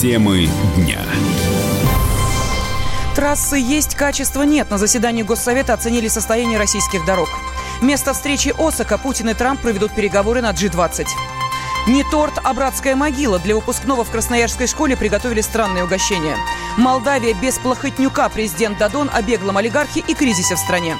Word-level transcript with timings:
Темы 0.00 0.48
дня. 0.76 0.98
Трассы 3.14 3.56
есть, 3.56 3.94
качества 3.94 4.44
нет. 4.44 4.70
На 4.70 4.78
заседании 4.78 5.22
Госсовета 5.22 5.74
оценили 5.74 6.08
состояние 6.08 6.56
российских 6.56 7.04
дорог. 7.04 7.28
Место 7.82 8.14
встречи 8.14 8.54
Осака 8.56 8.96
Путин 8.96 9.28
и 9.28 9.34
Трамп 9.34 9.60
проведут 9.60 9.94
переговоры 9.94 10.40
на 10.40 10.52
G20. 10.52 11.06
Не 11.88 12.02
торт, 12.04 12.32
а 12.42 12.54
братская 12.54 12.96
могила. 12.96 13.38
Для 13.40 13.54
выпускного 13.54 14.02
в 14.02 14.10
Красноярской 14.10 14.66
школе 14.66 14.96
приготовили 14.96 15.42
странные 15.42 15.84
угощения. 15.84 16.38
Молдавия 16.78 17.34
без 17.34 17.58
плохотнюка. 17.58 18.30
Президент 18.30 18.78
Дадон 18.78 19.10
о 19.12 19.20
беглом 19.20 19.58
олигархе 19.58 20.00
и 20.00 20.14
кризисе 20.14 20.54
в 20.54 20.58
стране. 20.58 20.96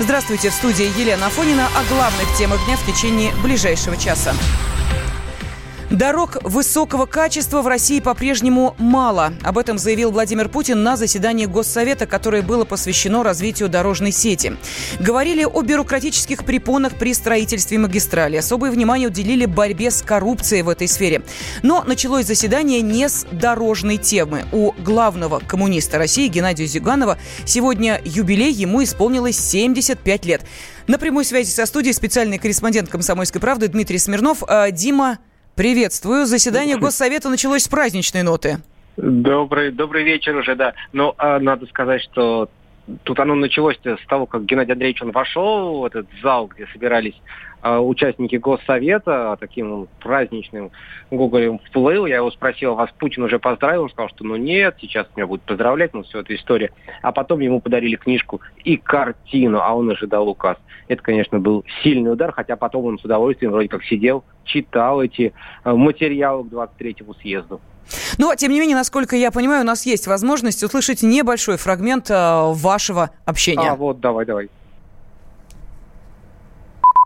Здравствуйте, 0.00 0.50
в 0.50 0.52
студии 0.52 0.92
Елена 1.00 1.28
Афонина 1.28 1.66
о 1.74 1.84
главных 1.94 2.36
темах 2.36 2.62
дня 2.66 2.76
в 2.76 2.84
течение 2.84 3.32
ближайшего 3.42 3.96
часа. 3.96 4.34
Дорог 5.94 6.38
высокого 6.42 7.06
качества 7.06 7.62
в 7.62 7.68
России 7.68 8.00
по-прежнему 8.00 8.74
мало. 8.78 9.32
Об 9.44 9.58
этом 9.58 9.78
заявил 9.78 10.10
Владимир 10.10 10.48
Путин 10.48 10.82
на 10.82 10.96
заседании 10.96 11.46
Госсовета, 11.46 12.06
которое 12.06 12.42
было 12.42 12.64
посвящено 12.64 13.22
развитию 13.22 13.68
дорожной 13.68 14.10
сети. 14.10 14.56
Говорили 14.98 15.44
о 15.44 15.62
бюрократических 15.62 16.44
препонах 16.44 16.94
при 16.96 17.14
строительстве 17.14 17.78
магистрали. 17.78 18.36
Особое 18.36 18.72
внимание 18.72 19.06
уделили 19.06 19.46
борьбе 19.46 19.92
с 19.92 20.02
коррупцией 20.02 20.62
в 20.62 20.68
этой 20.68 20.88
сфере. 20.88 21.22
Но 21.62 21.84
началось 21.86 22.26
заседание 22.26 22.80
не 22.80 23.08
с 23.08 23.24
дорожной 23.30 23.98
темы. 23.98 24.46
У 24.50 24.72
главного 24.72 25.38
коммуниста 25.38 25.98
России 25.98 26.26
Геннадия 26.26 26.66
Зюганова 26.66 27.18
сегодня 27.44 28.00
юбилей, 28.04 28.50
ему 28.50 28.82
исполнилось 28.82 29.38
75 29.38 30.24
лет. 30.24 30.42
На 30.88 30.98
прямой 30.98 31.24
связи 31.24 31.50
со 31.50 31.66
студией 31.66 31.94
специальный 31.94 32.38
корреспондент 32.38 32.88
«Комсомольской 32.88 33.40
правды» 33.40 33.68
Дмитрий 33.68 33.98
Смирнов. 33.98 34.42
А, 34.48 34.72
Дима, 34.72 35.18
Приветствую. 35.56 36.26
Заседание 36.26 36.76
Госсовета 36.76 37.28
началось 37.28 37.62
с 37.62 37.68
праздничной 37.68 38.22
ноты. 38.22 38.58
Добрый, 38.96 39.70
добрый 39.72 40.04
вечер 40.04 40.36
уже, 40.36 40.54
да. 40.54 40.74
Но 40.92 41.06
ну, 41.06 41.14
а, 41.18 41.38
надо 41.38 41.66
сказать, 41.66 42.02
что 42.02 42.48
тут 43.04 43.18
оно 43.20 43.34
началось 43.34 43.78
с 43.82 44.06
того, 44.06 44.26
как 44.26 44.44
Геннадий 44.44 44.72
Андреевич 44.72 45.02
он 45.02 45.10
вошел 45.10 45.80
в 45.80 45.84
этот 45.84 46.06
зал, 46.22 46.48
где 46.48 46.66
собирались 46.66 47.20
э, 47.62 47.76
участники 47.76 48.36
Госсовета, 48.36 49.36
таким 49.40 49.88
праздничным 50.00 50.70
гуглем 51.10 51.58
вплыл. 51.58 52.06
Я 52.06 52.16
его 52.16 52.30
спросил, 52.30 52.74
вас 52.74 52.90
Путин 52.98 53.22
уже 53.22 53.38
поздравил? 53.38 53.84
Он 53.84 53.90
сказал, 53.90 54.08
что 54.10 54.24
ну 54.24 54.36
нет, 54.36 54.76
сейчас 54.80 55.06
меня 55.16 55.26
будут 55.26 55.44
поздравлять, 55.44 55.94
ну 55.94 56.02
все, 56.02 56.20
эта 56.20 56.34
история. 56.34 56.72
А 57.02 57.12
потом 57.12 57.40
ему 57.40 57.60
подарили 57.60 57.96
книжку 57.96 58.40
и 58.64 58.76
картину, 58.76 59.60
а 59.62 59.74
он 59.74 59.90
ожидал 59.90 60.28
указ. 60.28 60.58
Это, 60.88 61.02
конечно, 61.02 61.40
был 61.40 61.64
сильный 61.82 62.12
удар, 62.12 62.32
хотя 62.32 62.56
потом 62.56 62.84
он 62.86 62.98
с 62.98 63.04
удовольствием 63.04 63.52
вроде 63.52 63.68
как 63.68 63.84
сидел, 63.84 64.24
читал 64.44 65.02
эти 65.02 65.32
материалы 65.64 66.44
к 66.44 66.52
23-му 66.52 67.14
съезду. 67.14 67.60
Но, 68.18 68.34
тем 68.34 68.52
не 68.52 68.60
менее, 68.60 68.76
насколько 68.76 69.16
я 69.16 69.30
понимаю, 69.30 69.62
у 69.62 69.66
нас 69.66 69.86
есть 69.86 70.06
возможность 70.06 70.62
услышать 70.62 71.02
небольшой 71.02 71.56
фрагмент 71.56 72.10
э, 72.10 72.52
вашего 72.52 73.10
общения. 73.24 73.70
А, 73.70 73.76
вот, 73.76 74.00
давай, 74.00 74.24
давай. 74.24 74.48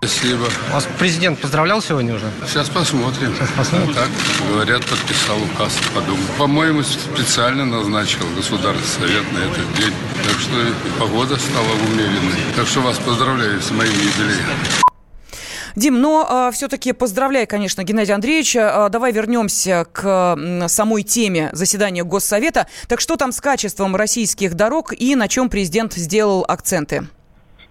Спасибо. 0.00 0.46
Вас 0.72 0.86
президент 0.96 1.40
поздравлял 1.40 1.82
сегодня 1.82 2.14
уже? 2.14 2.30
Сейчас 2.46 2.68
посмотрим. 2.68 3.34
Сейчас 3.34 3.50
посмотрим. 3.50 3.88
Ну, 3.88 3.94
так, 3.94 4.08
говорят, 4.48 4.84
подписал 4.86 5.36
указ, 5.42 5.76
подумал. 5.92 6.22
По-моему, 6.38 6.84
специально 6.84 7.64
назначил 7.64 8.20
Государственный 8.36 9.08
совет 9.08 9.32
на 9.32 9.38
этот 9.38 9.74
день. 9.74 9.92
Так 10.24 10.38
что 10.38 10.60
и 10.60 11.00
погода 11.00 11.36
стала 11.36 11.72
умеренной. 11.90 12.38
Так 12.54 12.68
что 12.68 12.80
вас 12.80 12.96
поздравляю 12.98 13.60
с 13.60 13.72
моим 13.72 13.92
юбилеем. 13.92 14.87
Дим, 15.78 16.00
но 16.00 16.48
э, 16.48 16.52
все-таки 16.52 16.92
поздравляю, 16.92 17.46
конечно, 17.46 17.84
Геннадия 17.84 18.14
Андреевича. 18.14 18.86
Э, 18.86 18.88
давай 18.90 19.12
вернемся 19.12 19.86
к 19.90 20.36
э, 20.36 20.68
самой 20.68 21.04
теме 21.04 21.50
заседания 21.52 22.02
Госсовета. 22.02 22.66
Так 22.88 23.00
что 23.00 23.16
там 23.16 23.30
с 23.30 23.40
качеством 23.40 23.94
российских 23.94 24.54
дорог 24.54 24.92
и 24.92 25.14
на 25.14 25.28
чем 25.28 25.48
президент 25.48 25.94
сделал 25.94 26.44
акценты? 26.46 27.06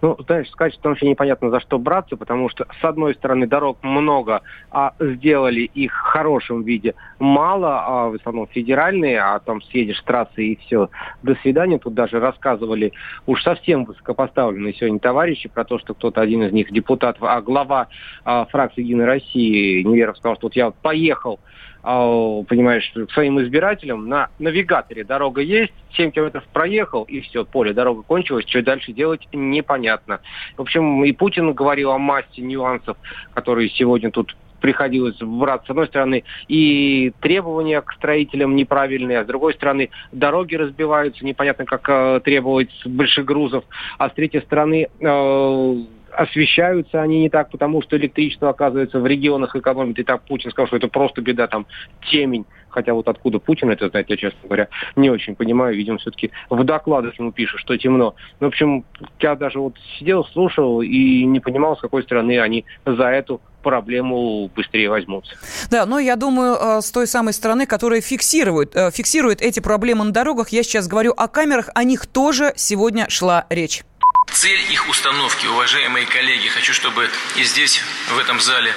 Ну, 0.02 0.16
знаешь, 0.28 0.48
что 0.48 0.90
вообще 0.90 1.10
непонятно 1.10 1.50
за 1.50 1.60
что 1.60 1.80
браться, 1.80 2.18
потому 2.18 2.50
что, 2.50 2.68
с 2.80 2.84
одной 2.86 3.16
стороны, 3.16 3.48
дорог 3.48 3.80
много, 3.82 4.42
а 4.70 4.94
сделали 5.00 5.62
их 5.62 5.92
в 5.92 6.02
хорошем 6.02 6.62
виде 6.64 6.94
мало, 7.18 7.82
а 7.84 8.10
в 8.10 8.16
основном 8.16 8.48
федеральные, 8.48 9.20
а 9.20 9.40
там 9.40 9.62
съедешь 9.64 10.02
трассы 10.02 10.44
и 10.44 10.56
все, 10.58 10.90
до 11.24 11.36
свидания. 11.42 11.80
Тут 11.80 11.96
даже 11.96 12.20
рассказывали 12.20 12.94
уж 13.26 13.42
совсем 13.42 13.86
высокопоставленные 13.86 14.74
сегодня 14.74 15.00
товарищи 15.00 15.50
про 15.50 15.64
то, 15.64 15.80
что 15.80 15.96
кто-то 15.96 16.22
один 16.22 16.44
из 16.44 16.52
них 16.52 16.72
депутат, 16.72 17.18
а 17.22 17.42
глава 17.42 17.88
а, 18.24 18.46
фракции 18.46 18.84
Единой 18.84 19.06
России 19.06 19.82
Неверов 19.82 20.18
сказал, 20.18 20.36
что 20.36 20.46
вот 20.46 20.56
я 20.56 20.70
поехал 20.70 21.40
а, 21.77 21.77
понимаешь, 21.88 22.92
к 22.94 23.12
своим 23.12 23.42
избирателям 23.42 24.10
на 24.10 24.30
навигаторе 24.40 25.06
дорога 25.06 25.42
есть, 25.42 25.74
7 25.94 26.12
километров 26.12 26.44
проехал, 26.52 27.04
и 27.04 27.22
все, 27.22 27.46
поле, 27.46 27.74
дорога 27.74 28.04
кончилась, 28.04 28.46
что 28.48 28.62
дальше 28.62 28.92
делать 28.92 29.26
непонятно. 29.32 30.20
В 30.58 30.62
общем, 30.62 31.06
и 31.06 31.12
Путин 31.14 31.54
говорил 31.54 31.92
о 31.92 31.98
массе 31.98 32.42
нюансов, 32.42 32.98
которые 33.34 33.70
сегодня 33.70 34.12
тут 34.12 34.36
приходилось 34.60 35.18
брать, 35.20 35.66
с 35.66 35.70
одной 35.70 35.88
стороны, 35.88 36.24
и 36.48 37.14
требования 37.22 37.82
к 37.82 37.94
строителям 37.94 38.56
неправильные, 38.56 39.20
а 39.20 39.24
с 39.24 39.28
другой 39.28 39.54
стороны, 39.54 39.90
дороги 40.12 40.56
разбиваются, 40.56 41.24
непонятно, 41.24 41.66
как 41.66 41.88
э, 41.88 42.22
требовать 42.24 42.72
больших 42.86 43.24
грузов, 43.24 43.64
а 43.98 44.10
с 44.10 44.14
третьей 44.14 44.42
стороны, 44.42 44.88
э, 45.00 45.76
освещаются 46.18 47.02
они 47.02 47.20
не 47.20 47.30
так, 47.30 47.52
потому 47.52 47.82
что 47.82 47.96
электричество, 47.96 48.50
оказывается, 48.50 49.00
в 49.00 49.06
регионах 49.06 49.56
экономит. 49.56 50.00
И 50.00 50.04
так 50.04 50.24
Путин 50.24 50.50
сказал, 50.50 50.68
что 50.68 50.78
это 50.78 50.88
просто 50.88 51.22
беда, 51.22 51.48
там 51.48 51.68
темень. 52.10 52.46
Хотя 52.70 52.94
вот 52.94 53.08
откуда 53.08 53.40
Путин 53.40 53.70
это 53.70 53.90
знает, 53.90 54.10
я, 54.10 54.18
честно 54.18 54.40
говоря, 54.44 54.68
не 54.96 55.10
очень 55.10 55.36
понимаю. 55.36 55.76
Видимо, 55.76 56.00
все-таки 56.00 56.32
в 56.50 56.64
докладах 56.64 57.18
ему 57.20 57.32
пишут, 57.32 57.60
что 57.60 57.78
темно. 57.78 58.16
Ну, 58.40 58.48
в 58.48 58.50
общем, 58.50 58.84
я 59.20 59.36
даже 59.36 59.60
вот 59.60 59.76
сидел, 59.98 60.26
слушал 60.26 60.82
и 60.82 61.24
не 61.24 61.40
понимал, 61.40 61.78
с 61.78 61.82
какой 61.82 62.04
стороны 62.04 62.40
они 62.40 62.66
за 62.86 63.06
эту 63.06 63.40
проблему 63.62 64.50
быстрее 64.56 64.90
возьмутся. 64.90 65.36
Да, 65.70 65.86
но 65.86 66.00
я 66.00 66.16
думаю, 66.16 66.56
э, 66.56 66.82
с 66.82 66.92
той 66.92 67.06
самой 67.06 67.34
стороны, 67.34 67.66
которая 67.66 68.02
фиксирует, 68.02 68.76
э, 68.76 68.92
фиксирует 68.92 69.42
эти 69.42 69.60
проблемы 69.60 70.06
на 70.06 70.12
дорогах, 70.12 70.50
я 70.50 70.64
сейчас 70.64 70.88
говорю 70.88 71.14
о 71.16 71.28
камерах, 71.28 71.70
о 71.76 71.84
них 71.84 72.08
тоже 72.08 72.54
сегодня 72.56 73.08
шла 73.10 73.46
речь. 73.50 73.84
Цель 74.32 74.72
их 74.72 74.88
установки, 74.88 75.48
уважаемые 75.48 76.06
коллеги, 76.06 76.48
хочу, 76.48 76.74
чтобы 76.74 77.10
и 77.36 77.44
здесь, 77.44 77.82
в 78.10 78.18
этом 78.20 78.40
зале, 78.40 78.76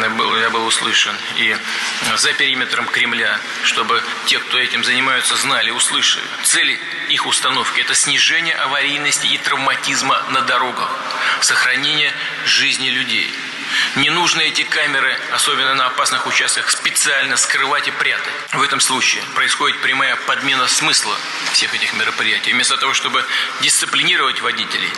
я 0.00 0.50
был 0.50 0.64
услышан, 0.64 1.14
и 1.36 1.56
за 2.16 2.32
периметром 2.32 2.86
Кремля, 2.86 3.38
чтобы 3.64 4.02
те, 4.26 4.38
кто 4.38 4.58
этим 4.58 4.84
занимаются, 4.84 5.36
знали, 5.36 5.70
услышали. 5.70 6.24
Цель 6.44 6.78
их 7.10 7.26
установки– 7.26 7.80
это 7.82 7.94
снижение 7.94 8.54
аварийности 8.54 9.26
и 9.26 9.38
травматизма 9.38 10.22
на 10.30 10.40
дорогах, 10.42 10.90
сохранение 11.40 12.12
жизни 12.46 12.88
людей– 12.88 13.30
не 13.96 14.10
нужно 14.10 14.40
эти 14.40 14.62
камеры, 14.62 15.12
особенно 15.34 15.74
на 15.74 15.86
опасных 15.86 16.26
участках, 16.26 16.70
специально 16.70 17.36
скрывать 17.36 17.88
и 17.88 17.90
прятать. 17.90 18.32
В 18.52 18.62
этом 18.62 18.80
случае 18.80 19.22
происходит 19.34 19.80
прямая 19.82 20.16
подмена 20.26 20.66
смысла 20.66 21.14
всех 21.52 21.74
этих 21.74 21.92
мероприятий. 21.94 22.52
Вместо 22.52 22.76
того, 22.78 22.94
чтобы 22.94 23.22
дисциплинировать 23.60 24.40
водителей, 24.42 24.90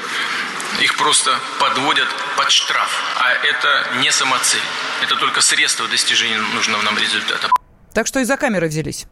их 0.80 0.96
просто 0.96 1.30
подводят 1.60 2.08
под 2.36 2.50
штраф. 2.50 2.90
А 3.20 3.32
это 3.32 4.00
не 4.00 4.10
самоцель. 4.10 4.60
Это 5.02 5.16
только 5.16 5.40
средство 5.40 5.88
достижения 5.88 6.38
нужного 6.54 6.82
нам 6.82 6.96
результата. 6.98 7.48
Так 7.92 8.06
что 8.06 8.20
из-за 8.20 8.36
камеры 8.36 8.66
взялись? 8.66 9.06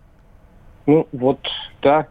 Ну, 0.86 1.06
вот, 1.12 1.38
да. 1.80 2.08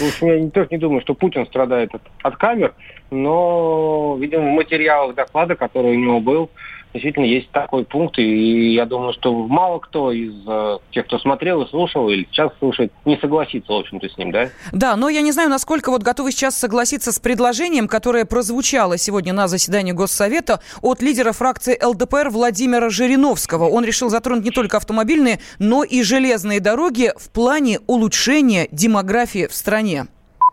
Ну, 0.00 0.26
я 0.26 0.50
тоже 0.50 0.68
не 0.70 0.78
думаю, 0.78 1.00
что 1.02 1.14
Путин 1.14 1.46
страдает 1.46 1.94
от, 1.94 2.02
от 2.22 2.36
камер, 2.36 2.74
но, 3.10 4.16
видимо, 4.18 4.42
в 4.42 4.54
материалах 4.54 5.14
доклада, 5.14 5.54
который 5.54 5.92
у 5.92 5.98
него 5.98 6.20
был, 6.20 6.50
действительно 6.92 7.24
есть 7.24 7.50
такой 7.50 7.84
пункт, 7.84 8.18
и 8.18 8.74
я 8.74 8.86
думаю, 8.86 9.12
что 9.12 9.32
мало 9.32 9.78
кто 9.78 10.12
из 10.12 10.34
э, 10.46 10.78
тех, 10.92 11.06
кто 11.06 11.18
смотрел 11.18 11.62
и 11.62 11.68
слушал, 11.68 12.08
или 12.08 12.26
сейчас 12.30 12.52
слушает, 12.58 12.92
не 13.04 13.16
согласится, 13.18 13.72
в 13.72 13.76
общем-то, 13.76 14.08
с 14.08 14.16
ним, 14.16 14.32
да? 14.32 14.48
Да, 14.72 14.96
но 14.96 15.08
я 15.08 15.20
не 15.20 15.32
знаю, 15.32 15.50
насколько 15.50 15.90
вот 15.90 16.02
готовы 16.02 16.32
сейчас 16.32 16.56
согласиться 16.56 17.12
с 17.12 17.18
предложением, 17.18 17.88
которое 17.88 18.24
прозвучало 18.24 18.98
сегодня 18.98 19.32
на 19.32 19.48
заседании 19.48 19.92
Госсовета 19.92 20.60
от 20.82 21.02
лидера 21.02 21.32
фракции 21.32 21.78
ЛДПР 21.82 22.30
Владимира 22.30 22.88
Жириновского. 22.90 23.68
Он 23.68 23.84
решил 23.84 24.08
затронуть 24.08 24.44
не 24.44 24.50
только 24.50 24.76
автомобильные, 24.76 25.40
но 25.58 25.84
и 25.84 26.02
железные 26.02 26.60
дороги 26.60 27.12
в 27.16 27.30
плане 27.30 27.80
улучшения 27.86 28.68
демографии 28.70 29.46
в 29.46 29.54
стране. 29.54 30.06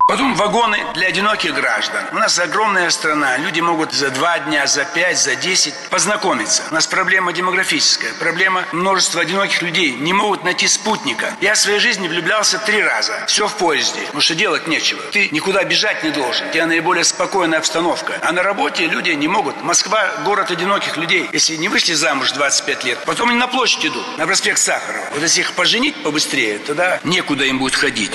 Потом 0.05 0.35
вагоны 0.35 0.77
для 0.95 1.07
одиноких 1.07 1.53
граждан. 1.53 2.03
У 2.11 2.15
нас 2.15 2.38
огромная 2.38 2.89
страна. 2.89 3.38
Люди 3.38 3.61
могут 3.61 3.94
за 3.94 4.09
два 4.09 4.38
дня, 4.38 4.67
за 4.67 4.83
пять, 4.83 5.17
за 5.17 5.35
десять 5.35 5.73
познакомиться. 5.89 6.63
У 6.69 6.73
нас 6.73 6.88
проблема 6.88 7.31
демографическая. 7.31 8.13
Проблема 8.19 8.65
множества 8.73 9.21
одиноких 9.21 9.61
людей. 9.61 9.94
Не 9.94 10.11
могут 10.11 10.44
найти 10.44 10.67
спутника. 10.67 11.33
Я 11.39 11.53
в 11.53 11.57
своей 11.57 11.79
жизни 11.79 12.09
влюблялся 12.09 12.59
три 12.59 12.83
раза. 12.83 13.23
Все 13.27 13.47
в 13.47 13.55
поезде. 13.55 14.01
Потому 14.01 14.21
что 14.21 14.35
делать 14.35 14.67
нечего. 14.67 15.01
Ты 15.13 15.29
никуда 15.29 15.63
бежать 15.63 16.03
не 16.03 16.11
должен. 16.11 16.50
У 16.50 16.51
тебя 16.51 16.67
наиболее 16.67 17.05
спокойная 17.05 17.59
обстановка. 17.59 18.19
А 18.21 18.33
на 18.33 18.44
работе 18.44 18.88
люди 18.88 19.11
не 19.11 19.29
могут. 19.29 19.63
Москва– 19.63 20.11
город 20.25 20.51
одиноких 20.51 20.97
людей. 20.97 21.29
Если 21.31 21.55
не 21.55 21.69
вышли 21.69 21.94
замуж 21.94 22.33
25 22.33 22.83
лет, 22.83 23.00
потом 23.05 23.29
они 23.29 23.39
на 23.39 23.47
площадь 23.47 23.85
идут, 23.85 24.17
на 24.17 24.27
проспект 24.27 24.59
Сахарова. 24.59 25.05
Вот 25.13 25.21
если 25.21 25.39
их 25.39 25.53
поженить 25.53 25.95
побыстрее, 26.03 26.59
тогда 26.59 27.00
некуда 27.05 27.45
им 27.45 27.57
будет 27.57 27.75
ходить. 27.75 28.11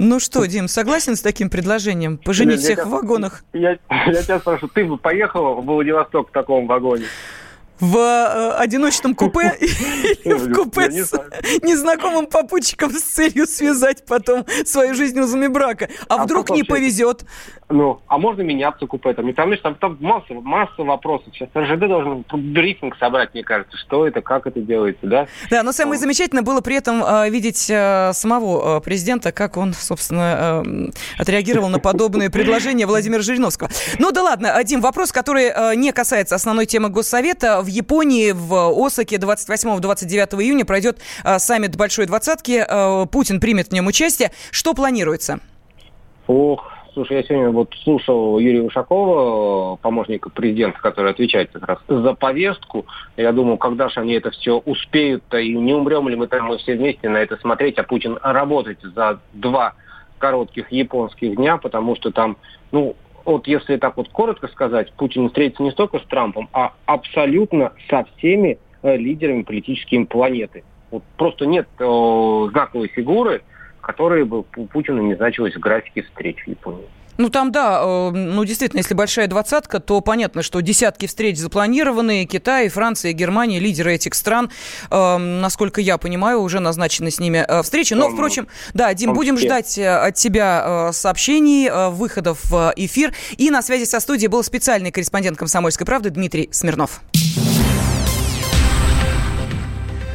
Ну 0.00 0.20
что, 0.20 0.44
Дим, 0.46 0.68
согласен 0.68 1.16
с 1.16 1.20
таким 1.20 1.50
предложением? 1.50 2.18
Поженить 2.18 2.60
всех 2.60 2.86
в 2.86 2.90
вагонах? 2.90 3.42
Я, 3.52 3.78
я 3.90 4.22
тебя 4.22 4.38
спрашиваю, 4.38 4.70
ты 4.72 4.84
бы 4.84 4.96
поехала 4.96 5.54
в 5.54 5.64
Владивосток 5.64 6.28
в 6.28 6.32
таком 6.32 6.68
вагоне? 6.68 7.06
В 7.80 7.96
э, 7.96 8.52
одиночном 8.58 9.14
купе 9.14 9.56
или 9.60 10.34
в 10.34 10.52
купе 10.54 10.90
с 10.90 11.12
незнакомым 11.62 12.26
попутчиком 12.26 12.90
с 12.90 13.02
целью 13.02 13.46
связать 13.46 14.04
потом 14.06 14.44
свою 14.64 14.94
жизнь 14.94 15.18
узами 15.18 15.46
брака. 15.46 15.88
А, 16.08 16.16
а 16.16 16.24
вдруг 16.24 16.50
не 16.50 16.62
повезет? 16.62 17.24
Ну, 17.70 18.00
а 18.06 18.16
можно 18.16 18.42
меняться 18.42 18.86
купе? 18.86 19.12
Там, 19.12 19.32
там, 19.34 19.56
там, 19.62 19.74
там 19.74 19.98
масса, 20.00 20.32
масса 20.32 20.82
вопросов. 20.82 21.28
Сейчас 21.34 21.50
РЖД 21.54 21.80
должен 21.80 22.24
брифинг 22.32 22.96
собрать, 22.96 23.34
мне 23.34 23.44
кажется, 23.44 23.76
что 23.76 24.06
это, 24.06 24.22
как 24.22 24.46
это 24.46 24.60
делается, 24.60 25.06
да? 25.06 25.26
Да, 25.50 25.62
но 25.62 25.72
самое 25.72 26.00
замечательное 26.00 26.42
было 26.42 26.60
при 26.62 26.76
этом 26.76 27.04
э, 27.04 27.28
видеть 27.28 27.68
э, 27.68 28.12
самого 28.14 28.78
э, 28.78 28.80
президента, 28.80 29.32
как 29.32 29.56
он, 29.56 29.74
собственно, 29.74 30.64
отреагировал 31.18 31.68
на 31.68 31.78
подобные 31.78 32.30
предложения 32.30 32.86
Владимира 32.86 33.20
Жириновского. 33.20 33.68
Ну 33.98 34.12
да 34.12 34.22
ладно, 34.22 34.64
Дим, 34.64 34.80
вопрос, 34.80 35.12
который 35.12 35.76
не 35.76 35.92
касается 35.92 36.34
основной 36.34 36.66
темы 36.66 36.88
Госсовета 36.88 37.60
Японии 37.68 38.32
в 38.32 38.84
Осаке 38.84 39.16
28-29 39.16 40.42
июня 40.42 40.64
пройдет 40.64 40.98
э, 41.24 41.38
саммит 41.38 41.76
Большой 41.76 42.06
Двадцатки. 42.06 42.64
Э, 42.68 43.06
Путин 43.06 43.40
примет 43.40 43.68
в 43.68 43.72
нем 43.72 43.86
участие. 43.86 44.32
Что 44.50 44.74
планируется? 44.74 45.40
Ох, 46.26 46.72
Слушай, 46.98 47.18
я 47.18 47.22
сегодня 47.22 47.50
вот 47.50 47.72
слушал 47.84 48.40
Юрия 48.40 48.62
Ушакова, 48.62 49.76
помощника 49.76 50.30
президента, 50.30 50.80
который 50.80 51.12
отвечает 51.12 51.48
как 51.52 51.62
раз 51.68 51.78
за 51.86 52.14
повестку. 52.14 52.86
Я 53.16 53.30
думаю, 53.30 53.56
когда 53.56 53.88
же 53.88 54.00
они 54.00 54.14
это 54.14 54.32
все 54.32 54.58
успеют-то, 54.58 55.38
и 55.38 55.54
не 55.54 55.74
умрем 55.74 56.08
ли 56.08 56.16
мы 56.16 56.26
там 56.26 56.46
мы 56.46 56.58
все 56.58 56.74
вместе 56.74 57.08
на 57.08 57.18
это 57.18 57.36
смотреть, 57.36 57.78
а 57.78 57.84
Путин 57.84 58.18
работать 58.20 58.78
за 58.82 59.20
два 59.32 59.74
коротких 60.18 60.72
японских 60.72 61.36
дня, 61.36 61.58
потому 61.58 61.94
что 61.94 62.10
там, 62.10 62.36
ну, 62.72 62.96
вот 63.32 63.46
если 63.46 63.76
так 63.76 63.96
вот 63.96 64.08
коротко 64.08 64.48
сказать, 64.48 64.92
Путин 64.94 65.28
встретится 65.28 65.62
не 65.62 65.70
столько 65.70 65.98
с 65.98 66.04
Трампом, 66.04 66.48
а 66.52 66.72
абсолютно 66.86 67.72
со 67.88 68.04
всеми 68.16 68.58
э, 68.82 68.96
лидерами 68.96 69.42
политическими 69.42 70.04
планеты. 70.04 70.64
Вот 70.90 71.02
просто 71.16 71.44
нет 71.44 71.68
э, 71.78 72.48
знаковой 72.50 72.88
фигуры, 72.88 73.42
которая 73.82 74.24
бы 74.24 74.42
Путина 74.42 75.00
не 75.00 75.14
значилась 75.14 75.54
в 75.54 75.60
графике 75.60 76.02
встреч 76.02 76.42
в 76.44 76.48
Японии. 76.48 76.86
Ну, 77.18 77.30
там, 77.30 77.50
да, 77.50 77.80
э, 77.82 78.10
ну, 78.12 78.44
действительно, 78.44 78.78
если 78.78 78.94
большая 78.94 79.26
двадцатка, 79.26 79.80
то 79.80 80.00
понятно, 80.00 80.42
что 80.42 80.60
десятки 80.60 81.06
встреч 81.06 81.36
запланированы. 81.36 82.24
Китай, 82.26 82.68
Франция, 82.68 83.12
Германия, 83.12 83.58
лидеры 83.58 83.92
этих 83.92 84.14
стран, 84.14 84.50
э, 84.88 85.16
насколько 85.16 85.80
я 85.80 85.98
понимаю, 85.98 86.40
уже 86.40 86.60
назначены 86.60 87.10
с 87.10 87.18
ними 87.18 87.44
э, 87.46 87.62
встречи. 87.62 87.94
Но, 87.94 88.08
впрочем, 88.08 88.46
да, 88.72 88.94
Дим, 88.94 89.14
будем 89.14 89.36
ждать 89.36 89.76
э, 89.78 89.88
от 89.88 90.14
тебя 90.14 90.90
сообщений, 90.92 91.68
выходов 91.90 92.38
в 92.44 92.72
эфир. 92.76 93.12
И 93.36 93.50
на 93.50 93.62
связи 93.62 93.84
со 93.84 93.98
студией 93.98 94.28
был 94.28 94.44
специальный 94.44 94.92
корреспондент 94.92 95.36
«Комсомольской 95.36 95.84
правды» 95.84 96.10
Дмитрий 96.10 96.48
Смирнов. 96.52 97.00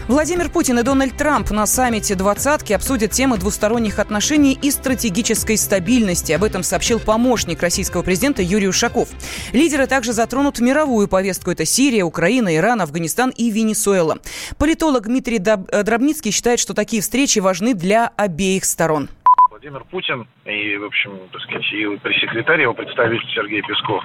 Владимир 0.09 0.50
Путин 0.50 0.77
и 0.79 0.83
Дональд 0.83 1.15
Трамп 1.15 1.50
на 1.51 1.65
саммите 1.65 2.15
«двадцатки» 2.15 2.73
обсудят 2.73 3.11
темы 3.11 3.38
двусторонних 3.38 4.00
отношений 4.00 4.57
и 4.61 4.69
стратегической 4.69 5.57
стабильности. 5.57 6.33
Об 6.33 6.44
этом 6.44 6.61
сообщил 6.61 7.00
помощник 7.00 7.61
российского 7.61 8.01
президента 8.01 8.41
Юрий 8.41 8.67
Ушаков. 8.67 9.07
Лидеры 9.53 9.88
также 9.88 10.11
затронут 10.11 10.59
мировую 10.59 11.07
повестку. 11.07 11.51
Это 11.51 11.63
Сирия, 11.63 12.03
Украина, 12.03 12.53
Иран, 12.53 12.81
Афганистан 12.81 13.29
и 13.29 13.50
Венесуэла. 13.50 14.17
Политолог 14.57 15.07
Дмитрий 15.07 15.39
Дробницкий 15.39 16.31
считает, 16.31 16.59
что 16.59 16.73
такие 16.73 17.01
встречи 17.01 17.39
важны 17.39 17.73
для 17.73 18.11
обеих 18.17 18.65
сторон. 18.65 19.09
Владимир 19.63 19.86
Путин. 19.86 20.27
И, 20.44 20.75
в 20.75 20.83
общем, 20.83 21.18
так 21.31 21.42
сказать, 21.44 21.71
и 21.71 21.95
пресс-секретарь 21.95 22.63
его 22.63 22.74
представитель 22.74 23.25
Сергей 23.33 23.62
Песков. 23.62 24.04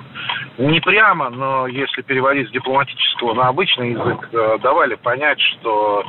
Не 0.57 0.81
прямо, 0.81 1.31
но 1.31 1.67
если 1.67 2.03
переводить 2.03 2.49
с 2.49 2.53
дипломатического 2.53 3.35
на 3.35 3.49
обычный 3.49 3.91
язык, 3.91 4.29
э, 4.33 4.59
давали 4.63 4.95
понять, 4.95 5.41
что 5.41 6.05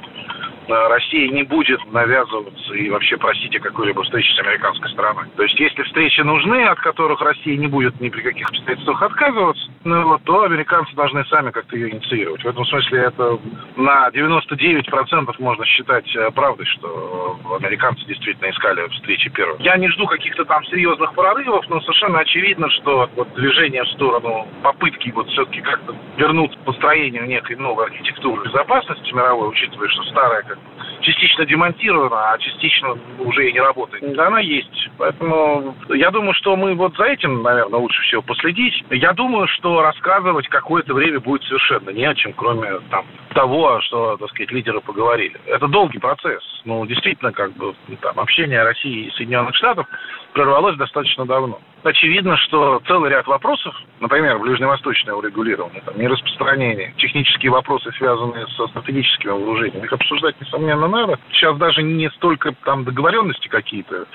Россия 0.70 1.30
не 1.30 1.44
будет 1.44 1.80
навязываться 1.92 2.74
и 2.74 2.90
вообще 2.90 3.18
просить 3.18 3.56
о 3.56 3.60
какой-либо 3.60 4.04
встрече 4.04 4.34
с 4.36 4.40
американской 4.40 4.90
стороной. 4.92 5.26
То 5.36 5.44
есть, 5.44 5.60
если 5.60 5.84
встречи 5.84 6.22
нужны, 6.22 6.64
от 6.66 6.80
которых 6.80 7.22
Россия 7.22 7.58
не 7.58 7.68
будет 7.68 8.00
ни 8.00 8.10
при 8.10 8.22
каких 8.22 8.48
обстоятельствах 8.50 9.02
отказываться, 9.02 9.70
ну, 9.84 10.04
вот, 10.08 10.24
то 10.24 10.44
американцы 10.44 10.94
должны 10.96 11.26
сами 11.26 11.52
как-то 11.52 11.76
ее 11.76 11.92
инициировать. 11.92 12.44
В 12.44 12.48
этом 12.48 12.66
смысле 12.66 13.00
это 13.00 13.40
на 13.76 14.10
99% 14.10 15.36
можно 15.40 15.66
считать 15.66 16.16
э, 16.16 16.30
правдой, 16.32 16.66
что 16.66 17.40
американцы 17.60 18.06
действительно 18.06 18.50
искали 18.52 18.88
встречи 18.90 19.30
первым. 19.30 19.60
Я 19.62 19.78
не 19.78 19.90
жду 19.90 20.06
каких-то 20.06 20.46
там 20.46 20.64
серьезных 20.66 21.14
прорывов, 21.14 21.68
но 21.70 21.82
совершенно 21.82 22.20
очевидно, 22.20 22.70
что 22.70 23.10
вот 23.16 23.34
движение 23.34 23.84
в 23.84 23.90
сторону 23.90 24.48
попытки 24.62 25.12
вот 25.12 25.28
все-таки 25.30 25.62
как-то 25.62 25.96
вернуть 26.18 26.58
построению 26.60 27.26
некой 27.26 27.56
новой 27.56 27.86
архитектуры 27.86 28.44
безопасности 28.46 29.12
мировой, 29.14 29.50
учитывая, 29.50 29.88
что 29.90 30.04
старая 30.04 30.44
как 30.44 30.59
частично 31.02 31.46
демонтирована, 31.46 32.32
а 32.32 32.38
частично 32.38 32.98
уже 33.20 33.50
и 33.50 33.54
не 33.54 33.60
работает. 33.60 34.18
Она 34.18 34.40
есть. 34.40 34.90
Поэтому 34.98 35.76
я 35.90 36.12
думаю, 36.12 36.34
что 36.34 36.56
мы 36.56 36.76
вот 36.76 36.96
за 36.98 37.06
этим, 37.06 37.42
наверное, 37.42 37.80
лучше 37.80 38.02
всего 38.04 38.22
последить. 38.22 38.84
Я 38.90 39.14
думаю, 39.14 39.48
что 39.48 39.82
рассказывать 39.82 40.48
какое-то 40.48 40.94
время 40.94 41.20
будет 41.20 41.44
совершенно 41.44 41.90
не 41.92 42.06
о 42.06 42.16
чем, 42.16 42.34
кроме 42.34 42.80
там, 42.90 43.06
того, 43.34 43.80
что, 43.82 44.18
так 44.18 44.30
сказать, 44.30 44.52
лидеры 44.52 44.82
поговорили. 44.82 45.40
Это 45.46 45.68
долгий 45.68 46.00
процесс. 46.00 46.44
Ну, 46.66 46.86
действительно, 46.86 47.32
как 47.32 47.54
бы 47.54 47.74
там, 48.02 48.20
общение 48.20 48.64
России 48.64 49.08
и 49.08 49.12
Соединенных 49.12 49.56
Штатов 49.56 49.88
прорвалось 50.34 50.78
достаточно 50.78 51.26
давно. 51.26 51.60
Очевидно, 51.84 52.36
что 52.38 52.82
целый 52.88 53.10
ряд 53.10 53.26
вопросов, 53.28 53.74
например, 54.02 54.38
ближневосточное 54.40 55.14
урегулирование, 55.14 55.82
там, 55.82 55.98
нераспространение, 55.98 56.94
технические 56.98 57.52
вопросы, 57.52 57.92
связанные 57.94 58.48
со 58.48 58.68
стратегическими 58.68 59.32
вооружениями, 59.32 59.86
их 59.86 59.94
обсуждать, 59.94 60.40
несомненно, 60.42 60.88
надо. 60.88 61.20
Сейчас 61.32 61.58
даже 61.58 61.82
не 61.82 62.10
столько 62.12 62.54
там 62.66 62.84
договоренности 62.84 63.48
какие-то 63.48 64.06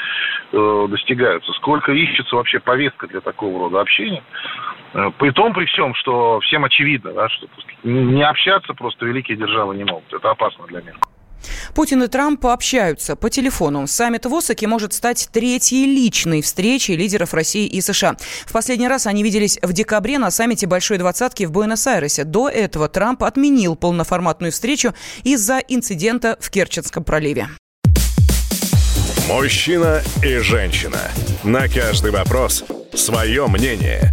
э, 0.52 0.86
достигаются, 0.90 1.52
сколько 1.54 1.92
ищется 1.92 2.36
вообще 2.36 2.60
повестка 2.60 3.06
для 3.06 3.20
такого 3.20 3.58
рода 3.60 3.80
общения. 3.80 4.22
Э, 4.92 5.10
при 5.18 5.30
том, 5.30 5.54
при 5.54 5.64
всем, 5.64 5.94
что 5.94 6.40
всем 6.40 6.64
очевидно, 6.64 7.14
да, 7.14 7.28
что 7.30 7.46
не 7.82 8.22
общаться 8.22 8.74
просто 8.74 9.06
великие 9.06 9.38
державы 9.38 9.74
не 9.74 9.84
могут. 9.84 10.12
Это 10.12 10.30
опасно 10.30 10.66
для 10.66 10.82
мира. 10.82 10.98
Путин 11.74 12.02
и 12.02 12.08
Трамп 12.08 12.46
общаются 12.46 13.16
по 13.16 13.30
телефону. 13.30 13.86
Саммит 13.86 14.26
в 14.26 14.34
Осаке 14.34 14.66
может 14.66 14.92
стать 14.92 15.28
третьей 15.32 15.86
личной 15.86 16.42
встречей 16.42 16.96
лидеров 16.96 17.34
России 17.34 17.66
и 17.66 17.80
США. 17.80 18.16
В 18.46 18.52
последний 18.52 18.88
раз 18.88 19.06
они 19.06 19.22
виделись 19.22 19.58
в 19.62 19.72
декабре 19.72 20.18
на 20.18 20.30
саммите 20.30 20.66
Большой 20.66 20.98
Двадцатки 20.98 21.44
в 21.44 21.52
Буэнос-Айресе. 21.52 22.24
До 22.24 22.48
этого 22.48 22.88
Трамп 22.88 23.24
отменил 23.24 23.76
полноформатную 23.76 24.52
встречу 24.52 24.94
из-за 25.22 25.58
инцидента 25.58 26.36
в 26.40 26.50
Керченском 26.50 27.04
проливе. 27.04 27.48
Мужчина 29.28 30.02
и 30.22 30.36
женщина. 30.38 31.00
На 31.42 31.68
каждый 31.68 32.10
вопрос 32.10 32.64
свое 32.94 33.46
мнение. 33.46 34.12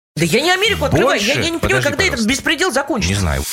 Да 0.15 0.25
я 0.25 0.41
не 0.41 0.51
Америку 0.51 0.85
открываю. 0.85 1.17
Больше? 1.19 1.27
Я, 1.27 1.33
я 1.35 1.49
не 1.49 1.57
понимаю, 1.57 1.61
Подожди, 1.61 1.83
когда 1.83 1.97
пожалуйста. 1.97 2.15
этот 2.15 2.25
беспредел 2.27 2.71
закончится. 2.71 3.13
Не 3.13 3.19
знаю. 3.19 3.43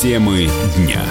Темы 0.00 0.48
дня. 0.76 1.02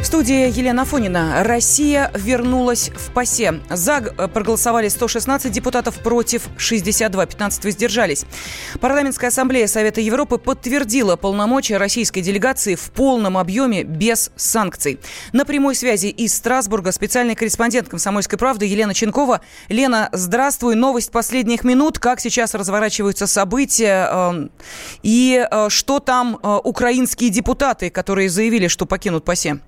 В 0.00 0.06
студии 0.06 0.50
Елена 0.50 0.86
Фонина. 0.86 1.44
Россия 1.44 2.10
вернулась 2.14 2.88
в 2.88 3.12
ПАСЕ. 3.12 3.60
За 3.68 4.00
проголосовали 4.32 4.88
116 4.88 5.52
депутатов, 5.52 5.96
против 5.96 6.48
62, 6.56 7.26
15 7.26 7.64
воздержались. 7.66 8.24
Парламентская 8.80 9.28
ассамблея 9.28 9.66
Совета 9.66 10.00
Европы 10.00 10.38
подтвердила 10.38 11.16
полномочия 11.16 11.76
российской 11.76 12.22
делегации 12.22 12.76
в 12.76 12.90
полном 12.92 13.36
объеме 13.36 13.84
без 13.84 14.32
санкций. 14.36 14.98
На 15.34 15.44
прямой 15.44 15.74
связи 15.74 16.06
из 16.06 16.34
Страсбурга 16.34 16.92
специальный 16.92 17.34
корреспондент 17.34 17.90
«Комсомольской 17.90 18.38
правды» 18.38 18.64
Елена 18.64 18.94
Ченкова. 18.94 19.42
Лена, 19.68 20.08
здравствуй. 20.12 20.76
Новость 20.76 21.12
последних 21.12 21.62
минут. 21.62 21.98
Как 21.98 22.20
сейчас 22.20 22.54
разворачиваются 22.54 23.26
события 23.26 24.08
эм, 24.10 24.50
и 25.02 25.46
э, 25.48 25.68
что 25.68 26.00
там 26.00 26.38
э, 26.42 26.58
украинские 26.64 27.28
депутаты, 27.28 27.90
которые 27.90 28.30
заявили, 28.30 28.66
что 28.66 28.86
покинут 28.86 29.26
ПАСЕ? 29.26 29.60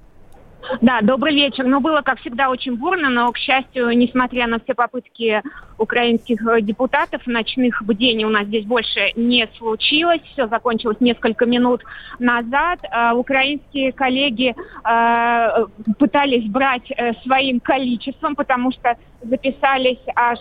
Да, 0.81 1.01
добрый 1.03 1.35
вечер. 1.35 1.65
Ну, 1.65 1.81
было, 1.81 2.03
как 2.03 2.21
всегда, 2.21 2.49
очень 2.51 2.77
бурно, 2.77 3.09
но, 3.09 3.31
к 3.33 3.39
счастью, 3.39 3.91
несмотря 3.97 4.47
на 4.47 4.61
все 4.61 4.75
попытки 4.75 5.43
украинских 5.79 6.47
э, 6.47 6.61
депутатов, 6.61 7.27
ночных 7.27 7.83
бдений 7.83 8.25
у 8.25 8.29
нас 8.29 8.47
здесь 8.47 8.65
больше 8.65 9.13
не 9.17 9.49
случилось. 9.59 10.21
Все 10.33 10.47
закончилось 10.49 10.99
несколько 11.01 11.47
минут 11.47 11.83
назад. 12.19 12.81
Э, 12.85 13.13
украинские 13.13 13.93
коллеги 13.93 14.55
э, 14.55 15.67
пытались 15.99 16.49
брать 16.51 16.91
своим 17.25 17.61
количеством, 17.61 18.37
потому 18.37 18.73
что 18.73 18.97
записались 19.23 20.01
аж 20.15 20.39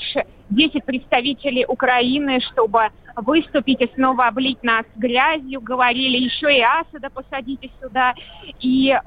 10 0.50 0.84
представителей 0.86 1.66
Украины, 1.68 2.40
чтобы 2.52 2.90
выступить 3.16 3.82
и 3.82 3.90
снова 3.96 4.28
облить 4.28 4.64
нас 4.64 4.86
грязью. 4.96 5.62
Говорили, 5.62 6.18
еще 6.18 6.56
и 6.56 6.62
Асада 6.62 7.10
посадите 7.10 7.70
сюда, 7.82 8.14
и 8.60 8.90
э, 8.90 9.00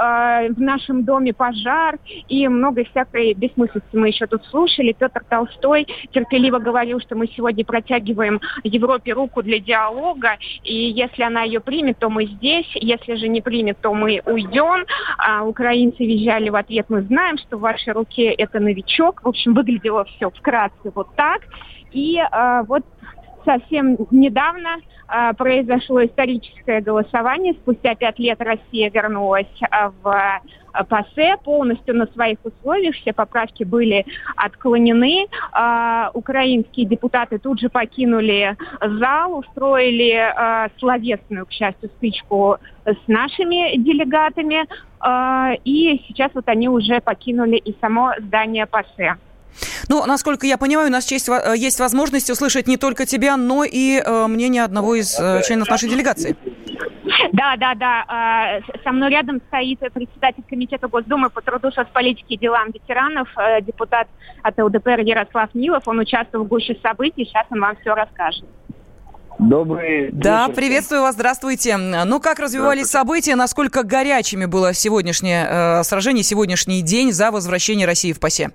в 0.52 0.60
нашем 0.60 1.04
доме 1.04 1.32
пожар, 1.32 1.98
и 2.28 2.46
много 2.48 2.84
всякой 2.84 3.34
бессмыслицы 3.34 3.86
мы 3.92 4.08
еще 4.08 4.26
тут 4.26 4.44
слушали. 4.46 4.92
Петр 4.92 5.22
Толстой 5.28 5.86
терпеливо 6.12 6.58
говорил, 6.58 7.00
что 7.00 7.16
мы 7.16 7.26
сегодня 7.28 7.64
протягиваем 7.64 8.40
Европе 8.62 9.12
руку 9.12 9.42
для 9.42 9.58
диалога, 9.58 10.36
и 10.62 10.74
если 10.74 11.22
она 11.22 11.42
ее 11.42 11.60
примет, 11.60 11.98
то 11.98 12.08
мы 12.08 12.26
здесь, 12.26 12.68
если 12.74 13.14
же 13.14 13.28
не 13.28 13.40
примет, 13.40 13.78
то 13.80 13.94
мы 13.94 14.22
уйдем. 14.26 14.84
А 15.18 15.44
украинцы 15.44 16.04
визжали 16.04 16.48
в 16.48 16.56
ответ, 16.56 16.86
мы 16.88 17.02
знаем, 17.02 17.38
что 17.38 17.56
в 17.56 17.60
вашей 17.60 17.92
руке 17.92 18.32
это 18.32 18.60
новичок. 18.60 19.22
В 19.22 19.28
общем, 19.28 19.54
выглядело 19.54 20.04
все 20.04 20.30
вкратце 20.30 20.90
вот 20.94 21.14
так. 21.16 21.42
И 21.92 22.18
э, 22.18 22.62
вот 22.66 22.84
совсем 23.44 23.96
недавно 24.10 24.76
э, 25.08 25.32
произошло 25.34 26.04
историческое 26.04 26.80
голосование. 26.80 27.54
Спустя 27.54 27.94
пять 27.94 28.18
лет 28.18 28.40
Россия 28.40 28.90
вернулась 28.90 29.46
э, 29.60 29.90
в 30.02 30.08
э, 30.08 30.84
ПАСЕ 30.84 31.36
полностью 31.44 31.94
на 31.94 32.06
своих 32.08 32.38
условиях. 32.44 32.94
Все 32.96 33.12
поправки 33.12 33.64
были 33.64 34.04
отклонены. 34.36 35.26
Э, 35.56 36.10
украинские 36.14 36.86
депутаты 36.86 37.38
тут 37.38 37.60
же 37.60 37.68
покинули 37.68 38.56
зал, 38.80 39.38
устроили 39.38 40.12
э, 40.14 40.68
словесную, 40.78 41.46
к 41.46 41.52
счастью, 41.52 41.90
стычку 41.96 42.56
с 42.84 43.08
нашими 43.08 43.76
делегатами. 43.76 44.66
Э, 45.04 45.56
и 45.64 46.02
сейчас 46.08 46.32
вот 46.34 46.48
они 46.48 46.68
уже 46.68 47.00
покинули 47.00 47.56
и 47.56 47.76
само 47.80 48.12
здание 48.18 48.66
ПАСЕ. 48.66 49.16
Ну, 49.88 50.04
насколько 50.06 50.46
я 50.46 50.58
понимаю, 50.58 50.88
у 50.88 50.92
нас 50.92 51.10
есть, 51.10 51.28
э, 51.28 51.54
есть 51.56 51.80
возможность 51.80 52.30
услышать 52.30 52.66
не 52.66 52.76
только 52.76 53.06
тебя, 53.06 53.36
но 53.36 53.64
и 53.64 54.02
э, 54.04 54.26
мнение 54.26 54.64
одного 54.64 54.94
из 54.94 55.18
э, 55.18 55.42
членов 55.46 55.68
нашей 55.68 55.88
делегации. 55.88 56.36
Да, 57.32 57.56
да, 57.56 57.74
да. 57.74 58.58
Э, 58.58 58.78
со 58.82 58.92
мной 58.92 59.10
рядом 59.10 59.40
стоит 59.48 59.80
председатель 59.92 60.42
комитета 60.48 60.88
Госдумы 60.88 61.30
по 61.30 61.42
труду, 61.42 61.70
соцполитике 61.70 62.34
и 62.34 62.38
делам 62.38 62.70
ветеранов, 62.70 63.28
э, 63.36 63.60
депутат 63.62 64.08
от 64.42 64.58
ЛДПР 64.58 65.00
Ярослав 65.00 65.54
Нилов. 65.54 65.86
Он 65.86 65.98
участвовал 65.98 66.44
в 66.44 66.48
гуще 66.48 66.78
событий. 66.82 67.24
Сейчас 67.24 67.46
он 67.50 67.60
вам 67.60 67.76
все 67.80 67.94
расскажет. 67.94 68.44
Добрый 69.38 70.10
Да, 70.12 70.48
приветствую 70.48 71.02
вас, 71.02 71.16
здравствуйте. 71.16 71.76
Ну, 71.76 72.20
как 72.20 72.38
развивались 72.38 72.86
события, 72.86 73.34
насколько 73.34 73.82
горячими 73.82 74.46
было 74.46 74.72
сегодняшнее 74.72 75.46
э, 75.48 75.82
сражение, 75.82 76.22
сегодняшний 76.22 76.82
день 76.82 77.12
за 77.12 77.32
возвращение 77.32 77.86
России 77.86 78.12
в 78.12 78.20
ПАСЕ? 78.20 78.52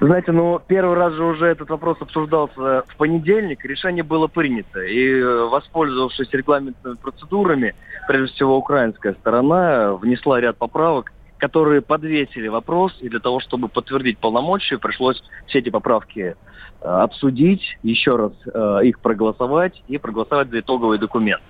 Знаете, 0.00 0.32
ну, 0.32 0.58
первый 0.66 0.96
раз 0.96 1.12
же 1.12 1.22
уже 1.22 1.46
этот 1.46 1.68
вопрос 1.68 1.98
обсуждался 2.00 2.84
в 2.88 2.96
понедельник, 2.96 3.62
решение 3.66 4.02
было 4.02 4.28
принято. 4.28 4.80
И, 4.80 5.20
э, 5.20 5.44
воспользовавшись 5.44 6.30
регламентными 6.32 6.94
процедурами, 6.94 7.74
прежде 8.08 8.34
всего, 8.34 8.56
украинская 8.56 9.12
сторона 9.20 9.92
внесла 9.92 10.40
ряд 10.40 10.56
поправок, 10.56 11.12
которые 11.36 11.82
подвесили 11.82 12.48
вопрос, 12.48 12.96
и 13.02 13.10
для 13.10 13.20
того, 13.20 13.40
чтобы 13.40 13.68
подтвердить 13.68 14.18
полномочия, 14.18 14.78
пришлось 14.78 15.22
все 15.48 15.58
эти 15.58 15.68
поправки 15.68 16.20
э, 16.20 16.34
обсудить, 16.82 17.76
еще 17.82 18.16
раз 18.16 18.32
э, 18.46 18.86
их 18.86 19.00
проголосовать 19.00 19.82
и 19.86 19.98
проголосовать 19.98 20.48
за 20.48 20.60
итоговый 20.60 20.96
документ. 20.96 21.42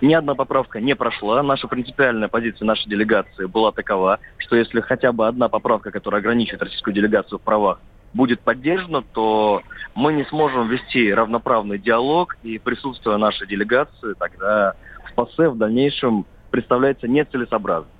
Ни 0.00 0.14
одна 0.14 0.34
поправка 0.34 0.80
не 0.80 0.96
прошла. 0.96 1.42
Наша 1.42 1.68
принципиальная 1.68 2.28
позиция 2.28 2.64
нашей 2.64 2.88
делегации 2.88 3.44
была 3.44 3.70
такова, 3.70 4.18
что 4.38 4.56
если 4.56 4.80
хотя 4.80 5.12
бы 5.12 5.26
одна 5.26 5.50
поправка, 5.50 5.90
которая 5.90 6.22
ограничивает 6.22 6.62
российскую 6.62 6.94
делегацию 6.94 7.38
в 7.38 7.42
правах, 7.42 7.80
будет 8.14 8.40
поддержано, 8.40 9.02
то 9.02 9.62
мы 9.94 10.12
не 10.12 10.24
сможем 10.24 10.68
вести 10.68 11.12
равноправный 11.12 11.78
диалог, 11.78 12.36
и 12.42 12.58
присутствие 12.58 13.16
нашей 13.16 13.46
делегации 13.46 14.14
тогда 14.18 14.74
в 15.04 15.14
ПАСЕ 15.14 15.50
в 15.50 15.58
дальнейшем 15.58 16.26
представляется 16.50 17.06
нецелесообразным. 17.08 17.92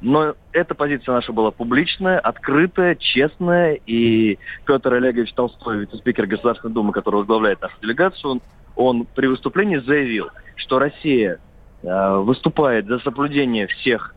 Но 0.00 0.34
эта 0.52 0.74
позиция 0.74 1.14
наша 1.14 1.32
была 1.32 1.50
публичная, 1.50 2.18
открытая, 2.18 2.96
честная, 2.96 3.80
и 3.86 4.38
Петр 4.66 4.92
Олегович 4.92 5.32
Толстой, 5.32 5.78
вице-спикер 5.78 6.26
Государственной 6.26 6.74
Думы, 6.74 6.92
который 6.92 7.16
возглавляет 7.16 7.62
нашу 7.62 7.74
делегацию, 7.80 8.32
он, 8.32 8.42
он 8.76 9.06
при 9.14 9.26
выступлении 9.26 9.78
заявил, 9.78 10.28
что 10.56 10.78
Россия 10.78 11.38
э, 11.82 12.16
выступает 12.18 12.86
за 12.86 12.98
соблюдение 12.98 13.66
всех, 13.68 14.14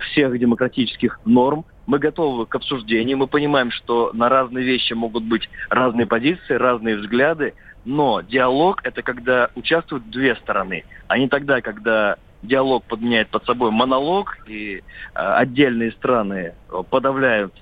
всех 0.00 0.38
демократических 0.38 1.20
норм, 1.24 1.64
мы 1.86 1.98
готовы 1.98 2.46
к 2.46 2.54
обсуждению, 2.54 3.18
мы 3.18 3.26
понимаем, 3.26 3.70
что 3.70 4.10
на 4.12 4.28
разные 4.28 4.64
вещи 4.64 4.92
могут 4.92 5.24
быть 5.24 5.48
разные 5.70 6.06
позиции, 6.06 6.54
разные 6.54 6.96
взгляды, 6.96 7.54
но 7.84 8.20
диалог– 8.20 8.80
это 8.84 9.02
когда 9.02 9.50
участвуют 9.54 10.10
две 10.10 10.34
стороны, 10.36 10.84
а 11.06 11.18
не 11.18 11.28
тогда, 11.28 11.60
когда 11.60 12.16
диалог 12.42 12.84
подменяет 12.84 13.28
под 13.28 13.44
собой 13.44 13.70
монолог, 13.70 14.38
и 14.46 14.76
э, 14.76 14.82
отдельные 15.14 15.92
страны 15.92 16.54
подавляют 16.90 17.54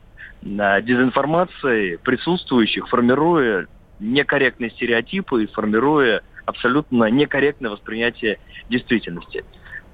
э, 0.43 0.83
дезинформацией 0.83 1.99
присутствующих, 1.99 2.89
формируя 2.89 3.67
некорректные 4.01 4.71
стереотипы 4.71 5.45
и 5.45 5.47
формируя 5.47 6.23
абсолютно 6.47 7.05
некорректное 7.07 7.71
восприятие 7.71 8.39
действительности. 8.69 9.45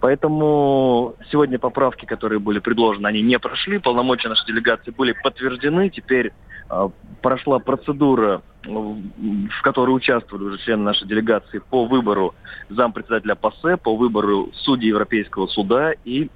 Поэтому 0.00 1.14
сегодня 1.30 1.59
поправки, 1.59 2.07
которые 2.07 2.38
были 2.38 2.59
предложены, 2.59 3.07
они 3.07 3.21
не 3.21 3.38
прошли. 3.38 3.78
Полномочия 3.78 4.28
нашей 4.28 4.47
делегации 4.47 4.90
были 4.92 5.12
подтверждены. 5.12 5.90
Теперь 5.90 6.33
э, 6.71 6.88
прошла 7.21 7.59
процедура, 7.59 8.40
в 8.64 9.62
которой 9.62 9.90
участвовали 9.90 10.45
уже 10.45 10.59
члены 10.64 10.85
нашей 10.85 11.07
делегации 11.07 11.59
по 11.59 11.85
выбору 11.85 12.35
зампредседателя 12.71 13.35
ПАСЕ, 13.35 13.76
по 13.76 13.95
выбору 13.95 14.50
судей 14.54 14.88
Европейского 14.88 15.47
суда. 15.49 15.92
И 16.04 16.30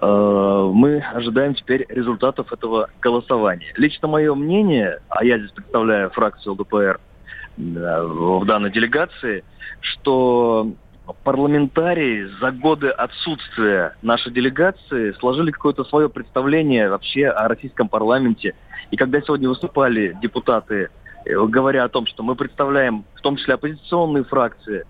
э, 0.00 0.70
мы 0.74 0.98
ожидаем 1.14 1.54
теперь 1.54 1.86
результатов 1.88 2.52
этого 2.52 2.90
голосования. 3.00 3.72
Лично 3.76 4.08
мое 4.08 4.34
мнение, 4.34 4.98
а 5.10 5.24
я 5.24 5.38
здесь 5.38 5.52
представляю 5.52 6.10
фракцию 6.10 6.54
ЛДПР 6.54 6.98
э, 7.58 8.02
в 8.02 8.44
данной 8.46 8.72
делегации, 8.72 9.44
что 9.80 10.72
парламентарии 11.26 12.28
за 12.40 12.52
годы 12.52 12.88
отсутствия 12.88 13.96
нашей 14.00 14.32
делегации 14.32 15.10
сложили 15.18 15.50
какое-то 15.50 15.82
свое 15.82 16.08
представление 16.08 16.88
вообще 16.88 17.26
о 17.26 17.48
российском 17.48 17.88
парламенте. 17.88 18.54
И 18.92 18.96
когда 18.96 19.20
сегодня 19.20 19.48
выступали 19.48 20.16
депутаты, 20.22 20.88
э, 21.24 21.46
говоря 21.48 21.82
о 21.82 21.88
том, 21.88 22.06
что 22.06 22.22
мы 22.22 22.36
представляем 22.36 23.04
в 23.16 23.20
том 23.22 23.38
числе 23.38 23.54
оппозиционные 23.54 24.22
фракции 24.22 24.84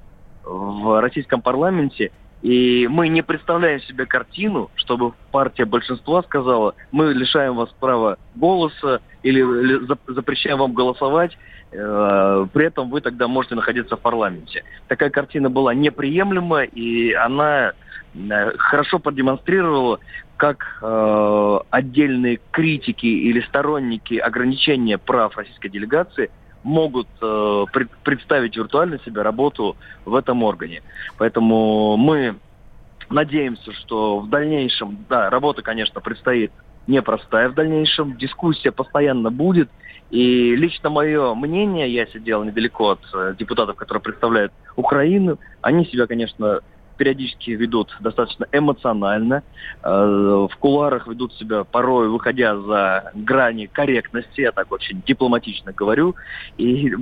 в 0.45 1.01
российском 1.01 1.41
парламенте, 1.41 2.13
и 2.43 2.87
мы 2.89 3.09
не 3.09 3.23
представляем 3.23 3.81
себе 3.83 4.07
картину, 4.07 4.71
чтобы 4.77 5.13
партия 5.33 5.65
большинства 5.65 6.23
сказала, 6.23 6.75
мы 6.93 7.13
лишаем 7.13 7.57
вас 7.57 7.71
права 7.81 8.19
голоса 8.35 9.01
или 9.23 9.43
запрещаем 10.09 10.59
вам 10.59 10.75
голосовать, 10.75 11.37
э, 11.73 12.47
при 12.53 12.67
этом 12.67 12.91
вы 12.91 13.01
тогда 13.01 13.27
можете 13.27 13.55
находиться 13.55 13.97
в 13.97 14.01
парламенте. 14.01 14.65
Такая 14.87 15.11
картина 15.11 15.51
была 15.51 15.75
неприемлема, 15.75 16.65
и 16.65 17.13
она 17.13 17.73
э, 18.15 18.53
хорошо 18.59 18.99
продемонстрировала, 18.99 19.99
как 20.37 20.79
э, 20.83 21.59
отдельные 21.71 22.39
критики 22.51 23.07
или 23.07 23.41
сторонники 23.41 24.19
ограничения 24.19 24.99
прав 24.99 25.37
российской 25.37 25.71
делегации 25.71 26.31
могут 26.67 27.09
э, 27.23 27.65
представить 28.03 28.57
виртуально 28.57 28.99
себе 29.05 29.23
работу 29.23 29.77
в 30.05 30.15
этом 30.15 30.43
органе. 30.43 30.83
Поэтому 31.17 31.97
мы 31.97 32.37
Надеемся, 33.09 33.73
что 33.73 34.19
в 34.19 34.29
дальнейшем, 34.29 35.05
да, 35.09 35.31
работа, 35.31 35.63
конечно, 35.63 36.01
предстоит 36.01 36.51
непростая 36.87 37.49
в 37.49 37.55
дальнейшем, 37.55 38.17
дискуссия 38.17 38.73
постоянно 38.73 39.31
будет. 39.31 39.69
И 40.11 40.55
лично 40.57 40.91
мое 40.91 41.35
мнение, 41.35 41.89
я 41.93 42.07
сидел 42.07 42.43
недалеко 42.45 42.91
от 42.91 43.01
э, 43.15 43.35
депутатов, 43.39 43.77
которые 43.77 44.03
представляют 44.03 44.53
Украину, 44.77 45.39
они 45.63 45.85
себя, 45.87 46.07
конечно, 46.07 46.61
периодически 46.97 47.51
ведут 47.51 47.95
достаточно 48.01 48.47
эмоционально, 48.53 49.43
э, 49.83 49.89
в 50.51 50.57
куларах 50.59 51.07
ведут 51.07 51.35
себя 51.35 51.65
порой, 51.65 52.09
выходя 52.09 52.57
за 52.57 53.11
грани 53.15 53.67
корректности, 53.67 54.41
я 54.41 54.53
так 54.53 54.73
очень 54.73 55.03
дипломатично 55.07 55.73
говорю, 55.73 56.17
и 56.57 56.93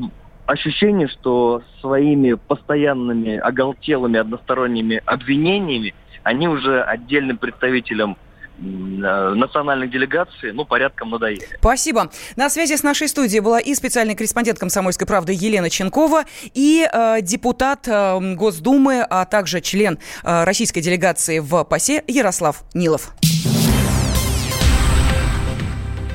ощущение, 0.47 1.09
что 1.09 1.63
своими 1.81 2.35
постоянными 2.35 3.37
оголтелыми 3.37 4.19
односторонними 4.19 5.03
обвинениями 5.05 5.95
они 6.23 6.49
уже 6.49 6.83
отдельным 6.83 7.39
представителям 7.39 8.17
национальных 8.59 9.91
делегаций, 9.91 10.53
ну, 10.53 10.65
порядком 10.65 11.11
надоели. 11.11 11.47
Спасибо. 11.59 12.11
На 12.37 12.49
связи 12.51 12.77
с 12.77 12.83
нашей 12.83 13.09
студией 13.09 13.41
была 13.41 13.61
и 13.61 13.75
специальный 13.75 14.15
корреспондент 14.15 14.59
«Комсомольской 14.59 15.07
правды» 15.07 15.33
Елена 15.33 15.71
Ченкова, 15.71 16.25
и 16.55 16.89
э, 16.91 17.21
депутат 17.23 17.89
э, 17.89 18.35
Госдумы, 18.35 19.03
а 19.09 19.25
также 19.25 19.61
член 19.61 19.99
э, 20.23 20.45
российской 20.45 20.81
делегации 20.81 21.41
в 21.41 21.65
ПАСЕ 21.65 22.05
Ярослав 22.07 22.63
Нилов. 22.75 23.13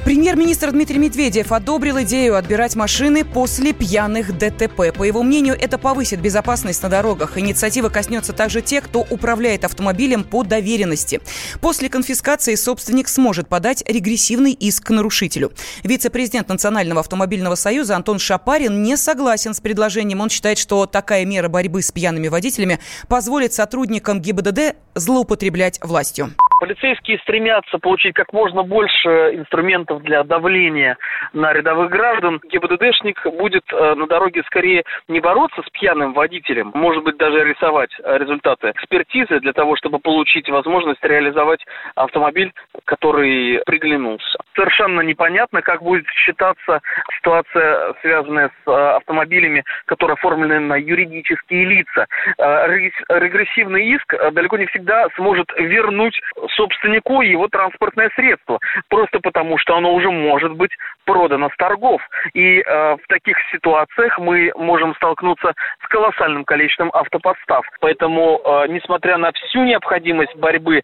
Премьер-министр 0.10 0.72
Дмитрий 0.72 0.98
Медведев 0.98 1.52
одобрил 1.52 2.02
идею 2.02 2.36
отбирать 2.36 2.76
машины 2.76 3.24
после 3.24 3.74
пьяных 3.74 4.36
ДТП. 4.36 4.92
По 4.92 5.04
его 5.04 5.22
мнению, 5.22 5.56
это 5.56 5.78
повысит 5.78 6.20
безопасность 6.20 6.82
на 6.82 6.90
дорогах. 6.90 7.38
Инициатива 7.38 7.90
коснется 7.90 8.34
также 8.34 8.64
тех, 8.64 8.86
кто 8.86 9.06
управляет 9.08 9.66
автомобилем 9.66 10.24
по 10.24 10.44
доверенности. 10.44 11.22
После 11.62 11.90
конфискации 11.90 12.56
собственник 12.56 13.08
сможет 13.08 13.48
подать 13.50 13.84
регрессивный 13.88 14.54
иск 14.54 14.88
к 14.88 14.90
нарушителю. 14.90 15.52
Вице-президент 15.84 16.50
Национального 16.50 17.02
автомобильного 17.02 17.54
союза 17.54 17.96
Антон 17.96 18.18
Шапарин 18.18 18.82
не 18.82 18.98
согласен 18.98 19.54
с 19.54 19.62
предложением. 19.62 20.22
Он 20.22 20.32
считает, 20.32 20.58
что 20.58 20.88
такая 20.88 21.24
мера 21.24 21.50
борьбы 21.50 21.84
с 21.84 21.92
пьяными 21.92 22.30
водителями 22.30 22.80
позволит 23.08 23.54
сотрудникам 23.54 24.22
ГИБДД 24.22 24.76
злоупотреблять 24.96 25.80
властью. 25.84 26.34
Полицейские 26.60 27.20
стремятся 27.20 27.80
получить 27.80 28.14
как 28.14 28.34
можно 28.34 28.64
больше 28.64 29.10
инструментов 29.34 30.04
для 30.04 30.24
давления 30.24 30.98
на 31.32 31.54
рядовых 31.54 31.90
граждан. 31.90 32.42
ГИБДДшник 32.44 33.26
будет 33.38 33.64
э, 33.72 33.96
на 33.96 34.08
дороге 34.08 34.44
скорее 34.46 34.84
не 35.08 35.22
бороться 35.22 35.62
с 35.62 35.70
пьяным 35.70 36.14
водителем, 36.14 36.72
может 36.76 37.04
быть 37.06 37.16
даже 37.16 37.46
рисовать 37.46 37.92
э, 38.04 38.18
результаты 38.18 38.72
экспертизы 38.72 39.40
для 39.40 39.54
того, 39.54 39.78
чтобы 39.78 40.00
получить 40.00 40.50
возможность 40.50 41.04
реализовать 41.04 41.64
автомобиль, 41.96 42.52
который 42.84 43.62
приглянулся. 43.66 44.38
Совершенно 44.54 45.00
непонятно, 45.00 45.62
как 45.62 45.82
будет 45.82 46.08
считаться 46.10 46.82
ситуация, 47.20 47.94
связанная 48.02 48.50
с 48.50 48.70
э, 48.70 48.96
автомобилями, 48.98 49.64
которые 49.86 50.16
оформлены 50.16 50.60
на 50.60 50.76
юридические 50.76 51.64
лица. 51.64 52.06
Регрессивный 52.38 53.86
иск 53.96 54.14
далеко 54.34 54.58
не 54.58 54.66
всегда 54.66 55.08
сможет 55.16 55.50
вернуть 55.58 56.20
собственнику 56.56 57.22
его 57.22 57.48
транспортное 57.48 58.10
средство, 58.16 58.60
просто 58.90 59.20
потому 59.20 59.58
что 59.58 59.76
оно 59.76 59.94
уже 59.94 60.10
может 60.10 60.54
быть 60.54 60.72
продано 61.06 61.50
с 61.50 61.58
торгов. 61.58 62.02
И 62.34 62.60
э, 62.60 62.96
в 62.96 63.08
таких 63.08 63.38
ситуациях 63.52 64.18
мы 64.20 64.52
можем 64.56 64.96
столкнуться 64.96 65.54
с 65.84 65.88
колоссальным 65.88 66.46
количеством 66.46 66.90
автоподстав. 66.94 67.66
Поэтому, 67.82 68.42
э, 68.44 68.68
несмотря 68.70 69.18
на 69.18 69.32
всю 69.32 69.64
необходимость 69.64 70.36
борьбы 70.36 70.82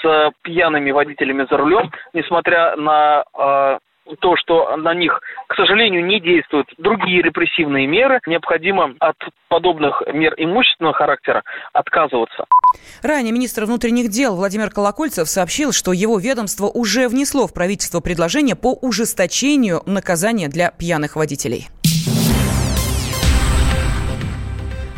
с 0.00 0.04
э, 0.04 0.30
пьяными 0.42 0.90
водителями 0.90 1.46
за 1.50 1.56
рулем, 1.56 1.90
несмотря 2.12 2.76
на 2.76 3.24
э, 3.36 3.78
то, 4.20 4.36
что 4.36 4.76
на 4.76 4.94
них, 4.94 5.20
к 5.46 5.54
сожалению, 5.54 6.04
не 6.04 6.20
действуют 6.20 6.68
другие 6.78 7.22
репрессивные 7.22 7.86
меры, 7.86 8.20
необходимо 8.26 8.94
от 9.00 9.16
подобных 9.48 10.02
мер 10.12 10.34
имущественного 10.36 10.94
характера 10.94 11.42
отказываться. 11.72 12.44
Ранее 13.02 13.32
министр 13.32 13.64
внутренних 13.64 14.08
дел 14.10 14.36
Владимир 14.36 14.70
Колокольцев 14.70 15.28
сообщил, 15.28 15.72
что 15.72 15.92
его 15.92 16.18
ведомство 16.18 16.66
уже 16.66 17.08
внесло 17.08 17.46
в 17.46 17.54
правительство 17.54 18.00
предложение 18.00 18.56
по 18.56 18.72
ужесточению 18.74 19.82
наказания 19.86 20.48
для 20.48 20.70
пьяных 20.70 21.16
водителей. 21.16 21.68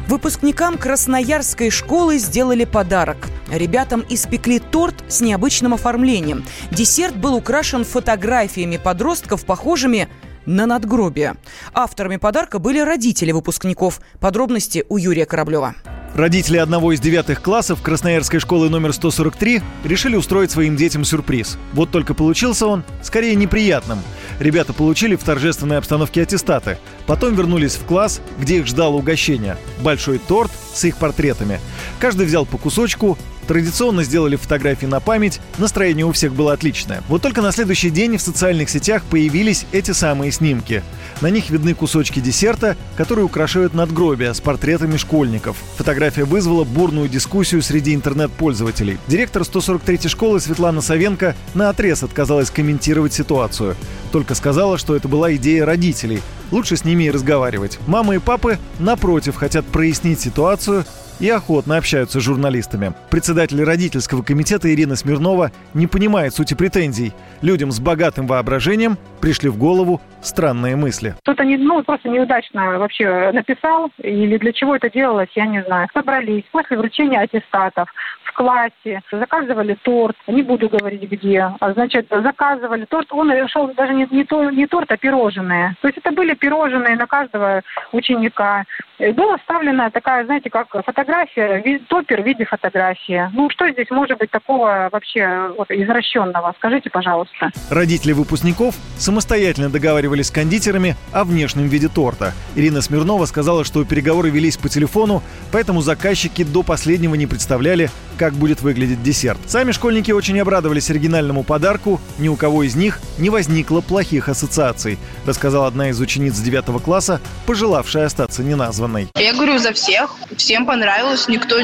Выпускникам 0.09 0.79
Красноярской 0.79 1.69
школы 1.69 2.19
сделали 2.19 2.65
подарок. 2.65 3.17
Ребятам 3.51 4.05
испекли 4.09 4.61
торт 4.61 4.95
с 5.09 5.21
необычным 5.21 5.75
оформлением. 5.75 6.45
Десерт 6.71 7.17
был 7.17 7.35
украшен 7.35 7.85
фотографиями 7.85 8.77
подростков, 8.77 9.45
похожими 9.45 10.09
на 10.47 10.67
надгробие. 10.67 11.35
Авторами 11.75 12.19
подарка 12.19 12.61
были 12.61 12.79
родители 12.79 13.33
выпускников. 13.33 14.01
Подробности 14.21 14.85
у 14.89 14.97
Юрия 14.97 15.27
Кораблева. 15.27 15.75
Родители 16.15 16.57
одного 16.57 16.93
из 16.93 17.01
девятых 17.01 17.43
классов 17.43 17.83
Красноярской 17.83 18.41
школы 18.41 18.71
номер 18.71 18.95
143 18.95 19.61
решили 19.85 20.17
устроить 20.17 20.51
своим 20.51 20.75
детям 20.75 21.05
сюрприз. 21.05 21.59
Вот 21.75 21.91
только 21.91 22.15
получился 22.15 22.67
он 22.67 22.85
скорее 23.03 23.35
неприятным. 23.35 23.99
Ребята 24.39 24.73
получили 24.73 25.17
в 25.17 25.23
торжественной 25.23 25.77
обстановке 25.77 26.23
аттестаты. 26.23 26.79
Потом 27.07 27.35
вернулись 27.35 27.77
в 27.77 27.85
класс, 27.85 28.21
где 28.39 28.59
их 28.59 28.67
ждало 28.67 28.95
угощение. 28.95 29.57
Большой 29.81 30.19
торт 30.19 30.51
с 30.75 30.85
их 30.85 30.97
портретами. 30.97 31.61
Каждый 31.99 32.27
взял 32.27 32.45
по 32.47 32.59
кусочку, 32.59 33.17
Традиционно 33.47 34.03
сделали 34.03 34.37
фотографии 34.37 34.87
на 34.87 34.99
память, 35.01 35.41
настроение 35.59 36.05
у 36.05 36.13
всех 36.13 36.35
было 36.35 36.53
отличное. 36.53 37.03
Вот 37.09 37.23
только 37.23 37.43
на 37.43 37.53
следующий 37.53 37.91
день 37.91 38.17
в 38.17 38.23
социальных 38.23 38.69
сетях 38.69 39.05
появились 39.05 39.67
эти 39.73 39.93
самые 39.93 40.33
снимки. 40.33 40.83
На 41.21 41.31
них 41.31 41.49
видны 41.51 41.75
кусочки 41.75 42.19
десерта, 42.19 42.77
которые 42.97 43.25
украшают 43.25 43.73
надгробия 43.73 44.33
с 44.33 44.41
портретами 44.41 44.97
школьников. 44.97 45.57
Фотография 45.77 46.25
вызвала 46.25 46.65
бурную 46.65 47.09
дискуссию 47.09 47.63
среди 47.63 47.95
интернет-пользователей. 47.95 48.99
Директор 49.07 49.43
143-й 49.43 50.09
школы 50.09 50.41
Светлана 50.41 50.81
Савенко 50.81 51.37
на 51.55 51.71
отрез 51.71 52.03
отказалась 52.03 52.51
комментировать 52.51 53.15
ситуацию. 53.15 53.77
Только 54.11 54.35
сказала, 54.35 54.77
что 54.77 54.97
это 54.97 55.07
была 55.07 55.35
идея 55.37 55.65
родителей. 55.65 56.21
Лучше 56.51 56.77
с 56.77 56.85
ними 56.85 57.05
и 57.05 57.11
разговаривать. 57.11 57.79
Мамы 57.87 58.17
и 58.17 58.19
папы, 58.19 58.59
напротив, 58.79 59.37
хотят 59.37 59.67
прояснить 59.67 60.21
ситуацию 60.21 60.85
и 61.21 61.29
охотно 61.29 61.77
общаются 61.77 62.21
с 62.21 62.23
журналистами. 62.23 62.93
Председатель 63.11 63.63
родительского 63.63 64.23
комитета 64.23 64.73
Ирина 64.73 64.97
Смирнова 64.97 65.51
не 65.75 65.87
понимает 65.87 66.35
сути 66.35 66.55
претензий. 66.55 67.13
Людям 67.43 67.71
с 67.71 67.81
богатым 67.81 68.27
воображением 68.27 68.99
пришли 69.21 69.49
в 69.49 69.59
голову 69.59 70.01
странные 70.23 70.77
мысли. 70.77 71.15
Кто-то 71.23 71.45
не, 71.45 71.57
ну, 71.57 71.83
просто 71.83 72.09
неудачно 72.09 72.79
вообще 72.79 73.31
написал, 73.33 73.91
или 73.99 74.37
для 74.39 74.53
чего 74.53 74.77
это 74.77 74.91
делалось, 74.91 75.29
я 75.35 75.47
не 75.47 75.63
знаю. 75.63 75.89
Собрались 75.93 76.45
после 76.51 76.77
вручения 76.77 77.21
аттестатов 77.21 77.89
в 78.25 78.33
классе, 78.33 79.03
заказывали 79.11 79.77
торт, 79.83 80.17
не 80.27 80.43
буду 80.43 80.69
говорить 80.69 81.11
где, 81.11 81.53
а, 81.59 81.73
значит, 81.73 82.07
заказывали 82.11 82.85
торт, 82.85 83.09
он 83.11 83.33
решил 83.33 83.73
даже 83.75 83.95
не, 83.95 84.07
не, 84.11 84.25
то, 84.25 84.51
не 84.51 84.67
торт, 84.67 84.91
а 84.93 84.97
пирожные. 84.97 85.77
То 85.81 85.89
есть 85.89 85.99
это 85.99 86.13
были 86.13 86.35
пирожные 86.35 86.97
на 86.97 87.07
каждого 87.07 87.63
ученика. 87.93 88.65
Была 88.99 89.37
вставлена 89.37 89.91
такая, 89.91 90.25
знаете, 90.25 90.49
как 90.49 90.69
фотография, 90.71 91.81
топер 91.89 92.23
в 92.23 92.25
виде 92.25 92.47
фотографии. 92.47 93.31
Ну, 93.35 93.51
что 93.51 93.71
здесь 93.71 93.91
может 93.91 94.19
быть 94.19 94.31
такого 94.31 94.89
вообще 94.91 95.53
вот, 95.57 95.71
извращенного? 95.71 96.55
Скажите, 96.57 96.89
пожалуйста. 96.89 97.51
Родители 97.69 98.13
выпускников 98.13 98.75
самостоятельно 98.97 99.69
договаривались 99.69 100.29
с 100.29 100.31
кондитерами 100.31 100.97
о 101.13 101.25
внешнем 101.25 101.69
виде 101.69 101.89
торта. 101.89 102.33
Ирина 102.55 102.81
Смирнова 102.81 103.27
сказала, 103.27 103.65
что 103.65 103.85
переговоры 103.85 104.31
велись 104.31 104.57
по 104.57 104.71
телефону, 104.71 105.23
поэтому 105.53 105.83
заказчики 105.83 106.43
до 106.43 106.63
последнего 106.63 107.15
не 107.17 107.27
представляли, 107.27 107.91
как 108.17 108.33
будет 108.33 108.63
выглядеть 108.63 109.03
десерт. 109.03 109.39
Сами 109.47 109.73
школьники 109.73 110.11
очень 110.11 110.41
обрадовались 110.41 110.89
оригинальному 110.91 111.45
подарку, 111.45 112.01
ни 112.19 112.29
у 112.29 112.37
кого 112.37 112.63
из 112.63 112.77
них 112.77 113.01
не 113.19 113.29
возникло 113.29 113.83
плохих 113.83 114.31
ассоциаций, 114.31 114.99
рассказала 115.27 115.67
одна 115.67 115.91
из 115.91 116.01
учениц 116.01 116.39
9 116.39 116.83
класса, 116.83 117.21
пожелавшая 117.45 118.07
остаться 118.07 118.43
неназванной. 118.43 118.86
Я 119.17 119.33
говорю 119.33 119.59
за 119.59 119.73
всех, 119.73 120.15
всем 120.37 120.67
понравилось, 120.67 121.29
никто 121.29 121.57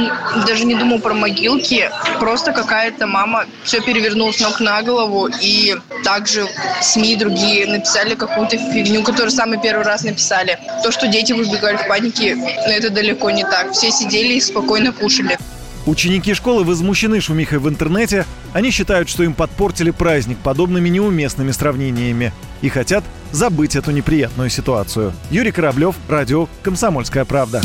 даже 0.46 0.64
не 0.64 0.74
думал 0.74 0.98
про 0.98 1.14
могилки, 1.14 1.90
просто 2.18 2.52
какая-то 2.52 3.06
мама 3.06 3.46
все 3.64 3.80
перевернула 3.80 4.32
с 4.32 4.40
ног 4.40 4.61
на 4.61 4.82
голову, 4.82 5.28
и 5.40 5.76
также 6.04 6.46
СМИ 6.80 7.16
другие 7.16 7.66
написали 7.66 8.14
какую-то 8.14 8.58
фигню, 8.58 9.02
которую 9.02 9.30
самый 9.30 9.61
первый 9.61 9.85
раз 9.85 10.02
написали. 10.04 10.58
То, 10.82 10.90
что 10.90 11.06
дети 11.06 11.32
выбегали 11.32 11.76
в 11.76 11.87
панике, 11.87 12.37
это 12.66 12.90
далеко 12.90 13.30
не 13.30 13.44
так. 13.44 13.72
Все 13.72 13.90
сидели 13.90 14.35
и 14.35 14.40
спокойно 14.40 14.92
кушали. 14.92 15.38
Ученики 15.84 16.32
школы 16.34 16.62
возмущены 16.62 17.20
шумихой 17.20 17.58
в 17.58 17.68
интернете. 17.68 18.24
Они 18.52 18.70
считают, 18.70 19.08
что 19.08 19.24
им 19.24 19.34
подпортили 19.34 19.90
праздник 19.90 20.38
подобными 20.38 20.88
неуместными 20.88 21.50
сравнениями 21.50 22.32
и 22.60 22.68
хотят 22.68 23.02
забыть 23.32 23.74
эту 23.74 23.90
неприятную 23.90 24.48
ситуацию. 24.48 25.12
Юрий 25.30 25.50
Кораблев, 25.50 25.96
радио 26.08 26.48
«Комсомольская 26.62 27.24
правда». 27.24 27.62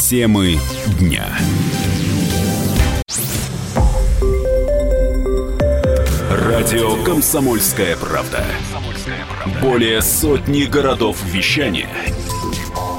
Темы 0.00 0.58
дня. 0.98 1.26
Радио 6.30 7.02
«Комсомольская 7.04 7.96
правда». 7.96 8.44
Более 9.62 10.02
сотни 10.02 10.64
городов 10.64 11.18
вещания– 11.24 11.88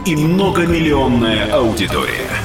и 0.05 0.15
многомиллионная 0.15 1.51
аудитория– 1.51 2.29